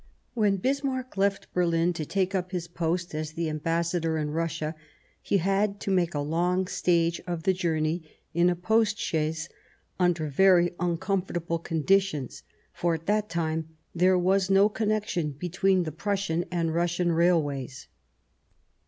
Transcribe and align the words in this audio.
When 0.33 0.55
Bismarck 0.57 1.15
left 1.15 1.53
Berlin 1.53 1.93
to 1.93 2.07
take 2.07 2.33
up 2.33 2.51
his 2.53 2.67
post 2.67 3.13
as 3.13 3.37
Ambassador 3.37 4.17
in 4.17 4.31
Russia, 4.31 4.73
he 5.21 5.37
had 5.37 5.79
to 5.81 5.91
make 5.91 6.15
a 6.15 6.21
long 6.25 6.65
stage 6.65 7.21
of 7.27 7.43
the 7.43 7.53
journey 7.53 8.09
in 8.33 8.49
a 8.49 8.55
post 8.55 8.97
chaise 8.97 9.47
under 9.99 10.23
in^Sa 10.25 10.31
°^ 10.31 10.33
very 10.33 10.71
uncomfortable 10.79 11.59
conditions, 11.59 12.41
for 12.73 12.95
at 12.95 13.05
that 13.05 13.29
time 13.29 13.77
there 13.93 14.17
was 14.17 14.49
no 14.49 14.69
connection 14.69 15.33
between 15.33 15.83
the 15.83 15.91
Prussian 15.91 16.45
and 16.49 16.73
Russian 16.73 17.11
railways. 17.11 17.87